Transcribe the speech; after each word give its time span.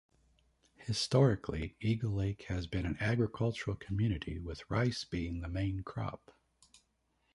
Historically, 0.77 1.75
Eagle 1.79 2.09
Lake 2.15 2.45
has 2.47 2.65
been 2.65 2.87
an 2.87 2.97
agricultural 2.99 3.75
community, 3.75 4.39
with 4.39 4.67
rice 4.67 5.03
being 5.03 5.41
the 5.41 5.47
main 5.47 5.83
crop. 5.83 6.35